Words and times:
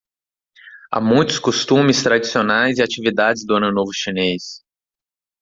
Há 0.91 0.99
muitos 0.99 1.37
costumes 1.37 2.01
tradicionais 2.01 2.79
e 2.79 2.81
atividades 2.81 3.45
do 3.45 3.55
Ano 3.57 3.71
Novo 3.71 3.93
Chinês 3.93 4.63